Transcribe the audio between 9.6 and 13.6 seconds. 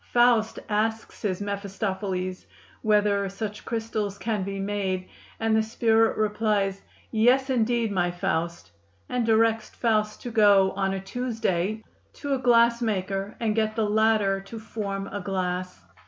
Faust to go, on a Tuesday, to a glass maker, and